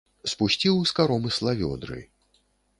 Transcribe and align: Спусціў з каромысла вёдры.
Спусціў 0.31 0.79
з 0.93 0.97
каромысла 1.01 1.55
вёдры. 1.63 1.99